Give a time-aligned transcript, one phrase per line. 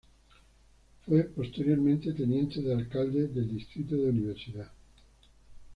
[1.05, 4.71] Fue posteriormente teniente de alcalde del distrito de Universidad.